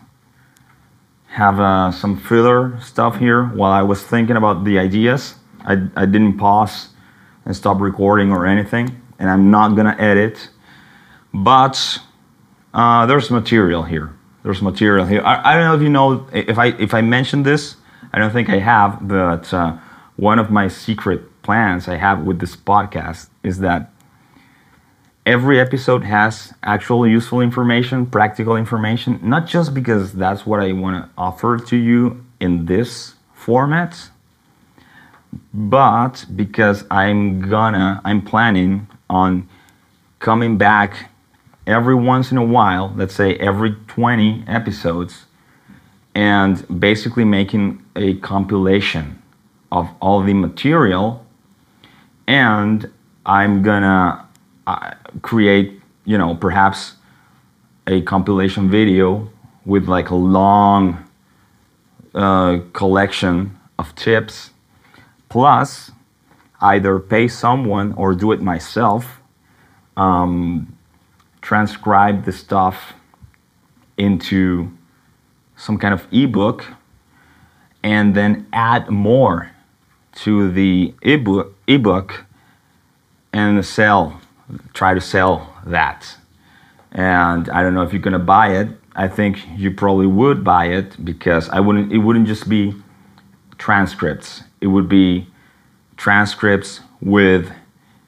have 1.29 1.61
uh, 1.61 1.91
some 1.93 2.17
filler 2.17 2.81
stuff 2.81 3.19
here 3.19 3.45
while 3.45 3.73
I 3.73 3.83
was 3.83 4.03
thinking 4.03 4.37
about 4.37 4.65
the 4.65 4.79
ideas. 4.79 5.35
I, 5.61 5.89
I 5.97 6.07
didn't 6.07 6.39
pause 6.39 6.89
and 7.45 7.55
stop 7.55 7.81
recording 7.81 8.33
or 8.33 8.47
anything, 8.47 9.01
and 9.19 9.29
I'm 9.29 9.51
not 9.51 9.77
gonna 9.77 9.97
edit. 9.99 10.51
But 11.33 11.99
uh, 12.73 13.07
there's 13.07 13.31
material 13.31 13.83
here. 13.83 14.15
There's 14.43 14.63
material 14.63 15.07
here. 15.07 15.23
I, 15.23 15.53
I, 15.53 15.55
don't 15.55 15.65
know 15.65 15.75
if 15.75 15.83
you 15.83 15.91
know 15.91 16.27
if 16.33 16.59
I 16.59 16.67
if 16.79 16.95
I 16.95 17.03
mentioned 17.03 17.45
this. 17.45 17.77
I 18.13 18.19
don't 18.19 18.33
think 18.33 18.49
I 18.49 18.59
have, 18.59 19.07
but 19.07 19.53
uh, 19.53 19.77
one 20.17 20.39
of 20.39 20.51
my 20.51 20.69
secret 20.69 21.43
plans 21.43 21.89
I 21.89 21.97
have 21.97 22.25
with 22.25 22.39
this 22.41 22.57
podcast 22.57 23.29
is 23.43 23.59
that 23.61 23.93
every 25.29 25.61
episode 25.61 26.05
has 26.05 26.55
actual 26.63 27.07
useful 27.07 27.43
information, 27.43 28.07
practical 28.07 28.57
information, 28.57 29.21
not 29.23 29.47
just 29.47 29.75
because 29.75 30.15
that's 30.15 30.47
what 30.47 30.59
I 30.59 30.73
want 30.73 31.05
to 31.05 31.11
offer 31.19 31.59
to 31.59 31.77
you 31.77 32.25
in 32.41 32.65
this 32.65 33.15
format, 33.35 34.09
but 35.53 36.25
because 36.35 36.87
I'm 36.91 37.47
gonna, 37.47 38.01
I'm 38.07 38.23
planning 38.23 38.89
on 39.11 39.47
coming 40.19 40.57
back 40.57 41.11
every 41.67 41.95
once 41.95 42.33
in 42.33 42.39
a 42.39 42.45
while, 42.45 42.95
let's 42.97 43.15
say 43.15 43.35
every 43.35 43.77
20 43.87 44.45
episodes, 44.47 45.27
and 46.15 46.81
basically 46.81 47.27
making 47.27 47.85
a 47.95 48.15
compilation 48.15 49.23
of 49.71 49.91
all 50.01 50.23
the 50.23 50.33
material 50.33 51.27
and 52.27 52.91
I'm 53.27 53.63
gonna 53.63 54.27
uh, 54.69 54.93
create, 55.23 55.81
you 56.05 56.19
know, 56.19 56.35
perhaps 56.35 56.95
a 57.87 58.03
compilation 58.03 58.71
video 58.71 59.31
with 59.65 59.89
like 59.89 60.11
a 60.11 60.15
long 60.15 61.05
uh, 62.15 62.59
collection 62.73 63.59
of 63.79 63.95
tips, 63.95 64.51
plus 65.29 65.91
either 66.61 66.99
pay 66.99 67.29
someone 67.29 67.93
or 67.93 68.15
do 68.15 68.33
it 68.33 68.41
myself, 68.41 69.21
um, 69.97 70.77
transcribe 71.41 72.25
the 72.25 72.33
stuff 72.33 72.95
into 73.97 74.71
some 75.57 75.79
kind 75.79 75.95
of 75.95 76.07
ebook, 76.13 76.67
and 77.83 78.15
then 78.15 78.47
add 78.53 78.89
more 78.91 79.51
to 80.13 80.51
the 80.51 80.95
ebook, 81.03 81.55
ebook 81.67 82.25
and 83.33 83.65
sell, 83.65 84.21
try 84.73 84.95
to 84.95 85.01
sell 85.01 85.55
that. 85.67 86.17
And 86.93 87.49
I 87.51 87.63
don't 87.63 87.75
know 87.75 87.83
if 87.83 87.93
you're 87.93 88.03
gonna 88.03 88.19
buy 88.19 88.53
it. 88.53 88.69
I 88.95 89.09
think 89.09 89.47
you 89.57 89.71
probably 89.71 90.07
would 90.07 90.43
buy 90.43 90.67
it 90.67 91.05
because 91.05 91.49
I 91.51 91.61
wouldn't. 91.61 91.93
It 91.93 91.99
wouldn't 91.99 92.27
just 92.27 92.49
be 92.49 92.75
transcripts. 93.57 94.43
It 94.61 94.69
would 94.69 94.89
be 94.89 95.29
transcripts 95.97 96.81
with 97.01 97.53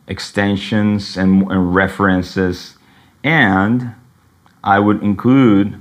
extensions 0.09 1.17
and, 1.17 1.49
and 1.51 1.75
references, 1.75 2.77
and 3.23 3.95
I 4.65 4.81
would 4.81 5.03
include 5.03 5.81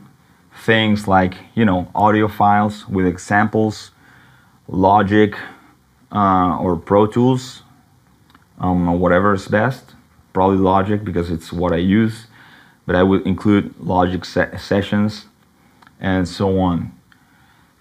things 0.63 1.07
like 1.07 1.35
you 1.55 1.65
know 1.65 1.89
audio 1.95 2.27
files 2.27 2.87
with 2.87 3.07
examples, 3.07 3.91
Logic, 4.67 5.33
uh, 6.11 6.57
or 6.59 6.75
Pro 6.75 7.07
Tools, 7.07 7.63
um, 8.59 8.99
whatever 8.99 9.33
is 9.33 9.47
best. 9.47 9.88
Probably 10.33 10.57
Logic 10.57 11.03
because 11.03 11.31
it's 11.31 11.51
what 11.51 11.73
I 11.73 11.77
use, 11.77 12.27
but 12.85 12.95
I 12.95 13.03
would 13.03 13.25
include 13.25 13.73
Logic 13.79 14.23
se- 14.23 14.57
sessions 14.57 15.25
and 15.99 16.27
so 16.27 16.59
on. 16.59 16.91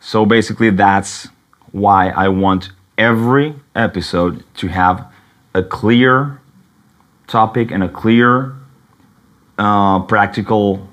So 0.00 0.24
basically, 0.24 0.70
that's 0.70 1.28
why 1.72 2.10
I 2.10 2.28
want 2.28 2.70
every 2.96 3.54
episode 3.74 4.44
to 4.56 4.68
have 4.68 5.06
a 5.54 5.62
clear 5.62 6.40
topic 7.26 7.70
and 7.70 7.82
a 7.82 7.88
clear 7.88 8.54
uh, 9.58 10.00
practical 10.00 10.88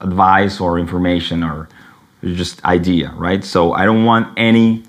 advice 0.00 0.60
or 0.60 0.78
information 0.78 1.42
or 1.42 1.68
just 2.22 2.64
idea, 2.64 3.12
right? 3.16 3.44
So 3.44 3.72
I 3.72 3.84
don't 3.84 4.04
want 4.04 4.36
any 4.36 4.84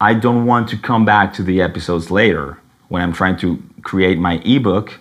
I 0.00 0.12
don't 0.12 0.44
want 0.44 0.68
to 0.68 0.76
come 0.76 1.06
back 1.06 1.32
to 1.34 1.42
the 1.42 1.62
episodes 1.62 2.10
later 2.10 2.58
when 2.88 3.00
I'm 3.00 3.14
trying 3.14 3.38
to 3.38 3.62
create 3.82 4.18
my 4.18 4.34
ebook 4.44 5.00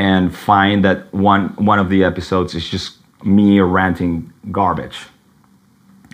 and 0.00 0.34
find 0.34 0.84
that 0.86 0.98
one 1.12 1.44
one 1.70 1.78
of 1.78 1.88
the 1.90 2.00
episodes 2.10 2.54
is 2.54 2.66
just 2.74 2.86
me 3.22 3.60
ranting 3.60 4.32
garbage. 4.50 4.98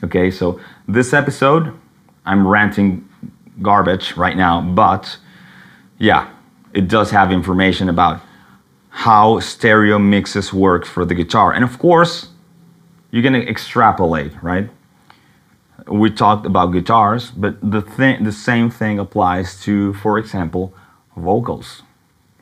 Okay, 0.03 0.31
so 0.31 0.61
this 0.89 1.13
episode 1.13 1.73
I'm 2.25 2.43
ranting 2.47 3.09
garbage 3.63 4.17
right 4.17 4.37
now, 4.37 4.61
but 4.61 5.19
yeah, 5.99 6.23
it 6.73 6.89
does 6.89 7.11
have 7.13 7.31
information 7.31 7.89
about 7.89 8.21
how 9.07 9.41
stereo 9.41 9.99
mixes 9.99 10.53
work 10.53 10.85
for 10.85 11.05
the 11.05 11.15
guitar. 11.15 11.53
And 11.53 11.63
of 11.63 11.79
course, 11.79 12.15
you're 13.11 13.23
gonna 13.23 13.47
extrapolate, 13.55 14.33
right? 14.43 14.69
we 15.89 16.11
talked 16.11 16.47
about 16.47 16.73
guitars, 16.73 17.31
but 17.31 17.55
the 17.63 17.81
thing, 17.81 18.25
the 18.25 18.33
same 18.33 18.71
thing 18.71 18.99
applies 18.99 19.61
to, 19.63 19.95
for 19.95 20.19
example, 20.19 20.75
vocals, 21.17 21.83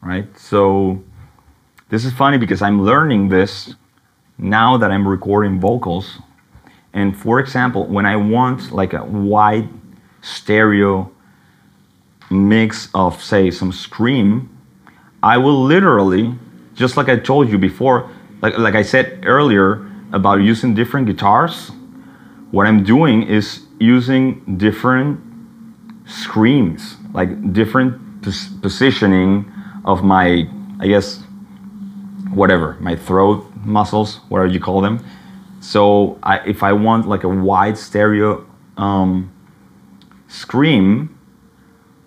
right? 0.01 0.27
So 0.39 1.03
this 1.95 2.05
is 2.05 2.13
funny 2.13 2.39
because 2.39 2.61
I'm 2.61 2.83
learning 2.83 3.29
this 3.29 3.75
now 4.37 4.77
that 4.77 4.91
I'm 4.91 5.07
recording 5.07 5.61
vocals. 5.61 6.19
And 6.93 7.17
for 7.17 7.39
example, 7.39 7.87
when 7.87 8.05
I 8.05 8.17
want 8.17 8.73
like 8.73 8.93
a 8.93 9.05
wide 9.05 9.69
stereo 10.21 11.13
mix 12.31 12.89
of, 12.95 13.23
say, 13.23 13.51
some 13.53 13.71
scream, 13.71 14.51
I 15.23 15.39
will 15.39 15.63
literally, 15.63 16.35
just 16.75 16.97
like 16.97 17.09
I 17.09 17.17
told 17.17 17.49
you 17.49 17.59
before, 17.59 18.11
like, 18.43 18.59
like 18.59 18.75
I 18.75 18.83
said 18.83 19.23
earlier 19.25 19.89
about 20.13 20.41
using 20.41 20.75
different 20.75 21.07
guitars 21.07 21.71
what 22.55 22.69
I'm 22.69 22.85
doing 22.85 23.25
is 23.25 23.63
using 23.81 24.59
different 24.59 25.19
screams, 26.07 26.97
like 27.13 27.53
different 27.53 28.23
pos- 28.23 28.47
positioning 28.63 29.53
of 29.85 30.05
my, 30.05 30.49
I 30.79 30.87
guess, 30.87 31.24
whatever, 32.35 32.77
my 32.81 32.97
throat 32.97 33.45
muscles, 33.65 34.17
whatever 34.29 34.53
you 34.53 34.61
call 34.61 34.81
them. 34.81 35.05
So 35.61 36.19
I, 36.23 36.39
if 36.41 36.63
I 36.63 36.73
want 36.73 37.09
like 37.09 37.25
a 37.25 37.29
wide 37.29 37.79
stereo 37.79 38.47
um, 38.77 39.33
scream, 40.29 41.19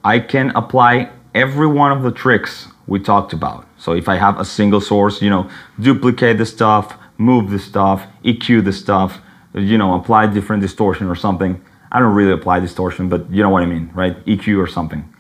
I 0.03 0.19
can 0.19 0.51
apply 0.51 1.11
every 1.33 1.67
one 1.67 1.91
of 1.91 2.03
the 2.03 2.11
tricks 2.11 2.67
we 2.87 2.99
talked 2.99 3.33
about. 3.33 3.67
So 3.77 3.93
if 3.93 4.07
I 4.07 4.15
have 4.15 4.39
a 4.39 4.45
single 4.45 4.81
source, 4.81 5.21
you 5.21 5.29
know, 5.29 5.49
duplicate 5.79 6.37
the 6.37 6.45
stuff, 6.45 6.97
move 7.17 7.49
the 7.49 7.59
stuff, 7.59 8.05
EQ 8.23 8.63
the 8.63 8.73
stuff, 8.73 9.19
you 9.53 9.77
know, 9.77 9.95
apply 9.95 10.27
different 10.27 10.61
distortion 10.61 11.07
or 11.07 11.15
something. 11.15 11.61
I 11.91 11.99
don't 11.99 12.13
really 12.13 12.31
apply 12.31 12.59
distortion, 12.59 13.09
but 13.09 13.29
you 13.31 13.41
know 13.43 13.49
what 13.49 13.63
I 13.63 13.65
mean, 13.65 13.91
right? 13.93 14.23
EQ 14.25 14.57
or 14.57 14.67
something. 14.67 15.13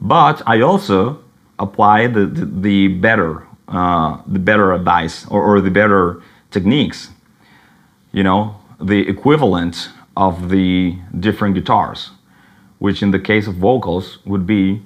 But 0.00 0.42
I 0.46 0.60
also 0.60 1.22
apply 1.58 2.06
the, 2.08 2.26
the, 2.26 2.46
the 2.46 2.88
better, 2.88 3.46
uh, 3.70 4.20
the 4.26 4.38
better 4.38 4.72
advice 4.72 5.26
or, 5.26 5.42
or 5.42 5.60
the 5.60 5.70
better 5.70 6.22
techniques, 6.50 7.10
you 8.12 8.22
know, 8.22 8.56
the 8.80 9.08
equivalent 9.08 9.90
of 10.16 10.50
the 10.50 10.96
different 11.18 11.54
guitars, 11.54 12.10
which 12.78 13.02
in 13.02 13.10
the 13.10 13.18
case 13.18 13.46
of 13.46 13.54
vocals 13.54 14.18
would 14.24 14.46
be 14.46 14.82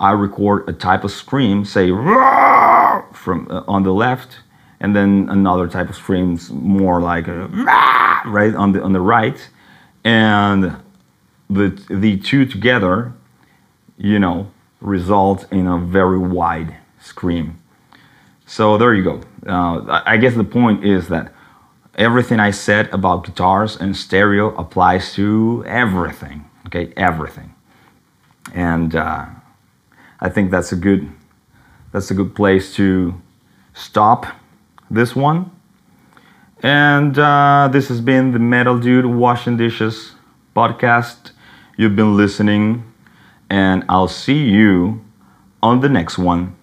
I 0.00 0.10
record 0.10 0.68
a 0.68 0.72
type 0.72 1.04
of 1.04 1.12
scream, 1.12 1.64
say 1.64 1.88
from 1.88 3.46
uh, 3.48 3.62
on 3.68 3.84
the 3.84 3.92
left, 3.92 4.38
and 4.80 4.94
then 4.94 5.28
another 5.30 5.68
type 5.68 5.88
of 5.88 5.94
screams 5.96 6.50
more 6.50 7.00
like 7.00 7.28
a, 7.28 7.46
right 8.26 8.54
on 8.54 8.72
the 8.72 8.82
on 8.82 8.92
the 8.92 9.00
right, 9.00 9.48
and 10.02 10.76
the 11.48 11.68
the 11.88 12.16
two 12.18 12.44
together, 12.44 13.12
you 13.96 14.18
know, 14.18 14.50
result 14.80 15.50
in 15.52 15.66
a 15.66 15.78
very 15.78 16.18
wide 16.18 16.76
scream. 17.00 17.58
So 18.46 18.76
there 18.78 18.94
you 18.94 19.02
go. 19.02 19.20
Uh, 19.46 20.02
I 20.04 20.16
guess 20.16 20.34
the 20.34 20.44
point 20.44 20.84
is 20.84 21.08
that 21.08 21.32
everything 21.96 22.40
I 22.40 22.50
said 22.50 22.92
about 22.92 23.24
guitars 23.24 23.76
and 23.76 23.96
stereo 23.96 24.54
applies 24.56 25.14
to 25.14 25.64
everything. 25.66 26.44
Okay, 26.66 26.92
everything, 26.96 27.54
and 28.54 28.94
uh, 28.94 29.26
I 30.20 30.28
think 30.28 30.50
that's 30.50 30.72
a 30.72 30.76
good 30.76 31.10
that's 31.92 32.10
a 32.10 32.14
good 32.14 32.34
place 32.34 32.74
to 32.76 33.20
stop 33.74 34.26
this 34.90 35.14
one. 35.14 35.50
And 36.62 37.18
uh, 37.18 37.68
this 37.70 37.88
has 37.88 38.00
been 38.00 38.32
the 38.32 38.38
Metal 38.38 38.78
Dude 38.78 39.04
Washing 39.04 39.58
Dishes 39.58 40.12
podcast. 40.56 41.32
You've 41.76 41.94
been 41.94 42.16
listening, 42.16 42.90
and 43.50 43.84
I'll 43.88 44.08
see 44.08 44.48
you 44.48 45.04
on 45.62 45.80
the 45.80 45.88
next 45.88 46.16
one. 46.16 46.56